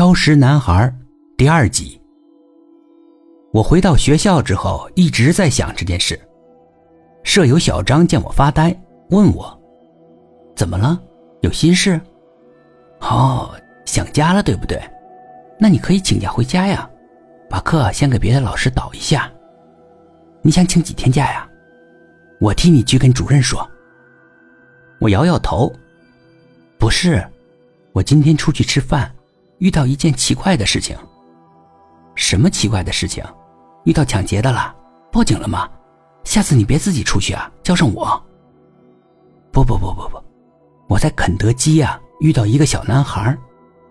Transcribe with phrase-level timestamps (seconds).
[0.00, 0.90] 挑食男孩
[1.36, 2.00] 第二集。
[3.52, 6.18] 我回到学校之后，一直在想这件事。
[7.22, 8.74] 舍友小张见我发呆，
[9.10, 9.62] 问我
[10.56, 10.98] ：“怎么了？
[11.42, 12.00] 有心事
[13.02, 13.54] ？”“哦，
[13.84, 14.82] 想家了，对不对？
[15.58, 16.88] 那你可以请假回家呀，
[17.50, 19.30] 把课先给别的老师导一下。
[20.40, 21.46] 你想请几天假呀？
[22.40, 23.70] 我替你去跟主任说。”
[24.98, 25.70] 我摇摇头
[26.80, 27.22] ：“不是，
[27.92, 29.14] 我今天出去吃饭。”
[29.60, 30.96] 遇到一件奇怪的事情。
[32.14, 33.22] 什么奇怪的事情？
[33.84, 34.74] 遇到抢劫的了？
[35.12, 35.68] 报警了吗？
[36.24, 38.20] 下次你别自己出去啊，叫上我。
[39.52, 40.22] 不不不不不，
[40.88, 43.36] 我在肯德基呀遇到一个小男孩，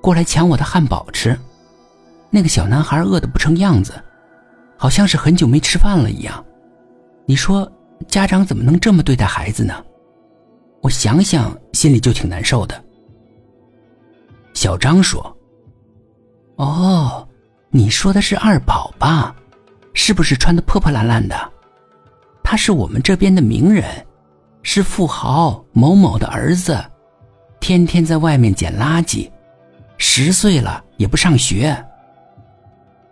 [0.01, 1.37] 过来抢我的汉堡吃。
[2.29, 3.93] 那个小男孩饿得不成样子，
[4.77, 6.43] 好像是很久没吃饭了一样。
[7.25, 7.71] 你说
[8.07, 9.83] 家长怎么能这么对待孩子呢？
[10.81, 12.83] 我想想心里就挺难受的。
[14.55, 15.35] 小张说。
[16.59, 17.25] 哦，
[17.69, 19.33] 你说的是二宝吧？
[19.93, 21.33] 是不是穿的破破烂烂的？
[22.43, 23.85] 他是我们这边的名人，
[24.61, 26.77] 是富豪某某的儿子，
[27.61, 29.31] 天天在外面捡垃圾，
[29.97, 31.73] 十岁了也不上学。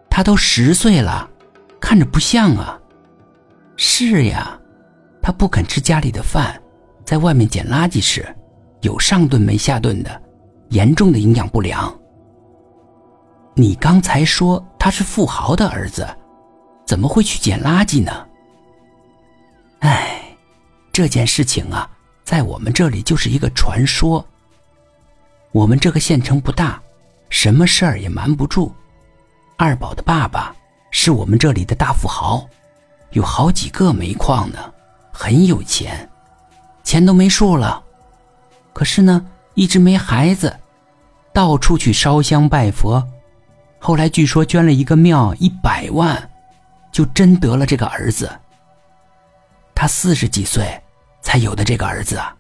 [0.10, 1.30] 他都十岁了，
[1.80, 2.78] 看着不像啊。
[3.78, 4.60] 是呀，
[5.22, 6.62] 他不肯吃家里的饭，
[7.06, 8.28] 在外面捡垃圾吃，
[8.82, 10.22] 有上顿没下顿的，
[10.72, 11.98] 严重的营养不良。
[13.60, 16.08] 你刚才说他是富豪的儿子，
[16.86, 18.28] 怎么会去捡垃圾呢？
[19.80, 20.22] 哎，
[20.94, 21.90] 这件事情啊，
[22.24, 24.24] 在我们这里就是一个传说。
[25.52, 26.80] 我们这个县城不大，
[27.32, 28.72] 什么事儿也瞒不住。
[29.58, 30.56] 二宝的爸爸
[30.92, 32.48] 是我们这里的大富豪，
[33.10, 34.72] 有好几个煤矿呢，
[35.12, 36.08] 很有钱，
[36.84, 37.84] 钱都没数了。
[38.72, 40.56] 可是呢，一直没孩子，
[41.34, 43.04] 到处去烧香拜佛。
[43.80, 46.30] 后来据说捐了一个庙一百万，
[46.92, 48.30] 就真得了这个儿子。
[49.76, 50.68] 他四十几岁
[51.22, 52.36] 才有的这个儿子啊，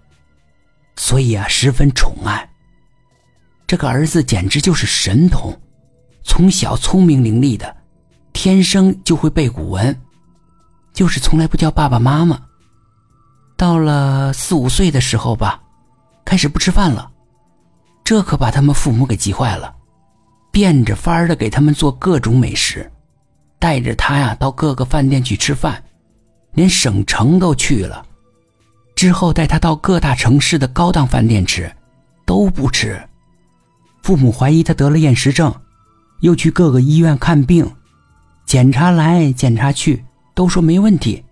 [0.95, 2.49] 所以啊十分宠爱。
[3.67, 5.55] 这个儿子简直就是神童，
[6.23, 7.77] 从小聪明伶俐的，
[8.33, 9.95] 天生就会背古文，
[10.93, 12.41] 就是从来不叫爸爸妈妈。
[13.55, 15.61] 到了四五岁的时候吧，
[16.25, 17.11] 开始不吃饭了，
[18.03, 19.75] 这可把他们父母给急坏了。
[20.57, 22.91] 变着法儿的给他们做各种美食，
[23.59, 25.83] 带着他呀到各个饭店去吃饭，
[26.53, 28.03] 连省城都去了。
[28.95, 31.71] 之后带他到各大城市的高档饭店吃，
[32.25, 32.99] 都不吃。
[34.01, 35.53] 父母怀疑他得了厌食症，
[36.21, 37.71] 又去各个医院看病，
[38.47, 40.03] 检查来检查去
[40.33, 41.23] 都说没问题，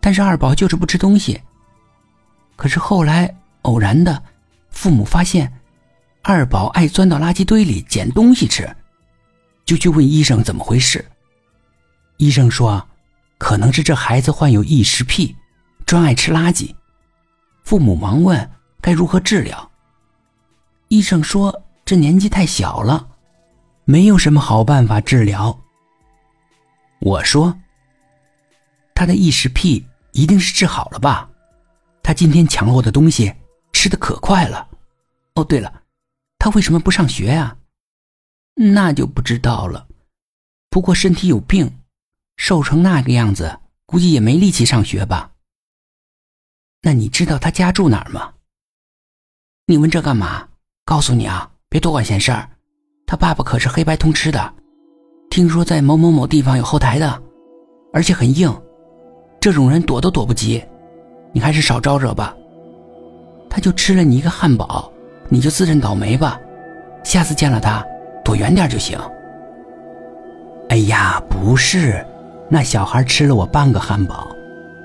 [0.00, 1.38] 但是二宝就是不吃东西。
[2.56, 4.22] 可是后来偶然的，
[4.70, 5.52] 父母发现。
[6.28, 8.70] 二宝爱钻到垃圾堆里捡东西吃，
[9.64, 11.02] 就去问医生怎么回事。
[12.18, 12.86] 医生说，
[13.38, 15.34] 可能是这孩子患有异食癖，
[15.86, 16.74] 专爱吃垃圾。
[17.64, 19.70] 父母忙问该如何治疗。
[20.88, 23.08] 医生说这年纪太小了，
[23.86, 25.58] 没有什么好办法治疗。
[26.98, 27.58] 我说，
[28.94, 31.30] 他的异食癖一定是治好了吧？
[32.02, 33.32] 他今天抢了我的东西，
[33.72, 34.68] 吃的可快了。
[35.36, 35.72] 哦，对了。
[36.38, 37.56] 他为什么不上学呀？
[38.54, 39.86] 那就不知道了。
[40.70, 41.78] 不过身体有病，
[42.36, 45.32] 瘦成那个样子，估计也没力气上学吧。
[46.82, 48.34] 那你知道他家住哪儿吗？
[49.66, 50.48] 你问这干嘛？
[50.84, 52.48] 告诉你啊，别多管闲事儿。
[53.06, 54.54] 他爸爸可是黑白通吃的，
[55.30, 57.22] 听说在某某某地方有后台的，
[57.92, 58.54] 而且很硬，
[59.40, 60.64] 这种人躲都躲不及。
[61.32, 62.34] 你还是少招惹吧。
[63.50, 64.92] 他就吃了你一个汉堡。
[65.28, 66.40] 你就自认倒霉吧，
[67.04, 67.84] 下次见了他，
[68.24, 68.98] 躲远点就行。
[70.70, 72.04] 哎呀，不是，
[72.48, 74.34] 那小孩吃了我半个汉堡，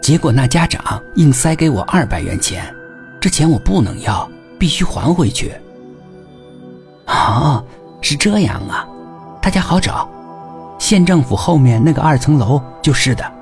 [0.02, 2.64] 结果那家长硬塞给我二百元钱，
[3.20, 5.54] 这钱我不能要，必须还回去。
[7.08, 7.64] 哦，
[8.02, 8.88] 是这样啊，
[9.42, 10.10] 他家好找，
[10.80, 13.33] 县政府后面那个二层楼就是的。